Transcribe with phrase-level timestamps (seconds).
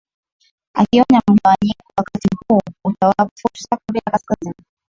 [0.73, 4.55] akionya mgawanyiko wakati huu utawapa fursa korea kaskazini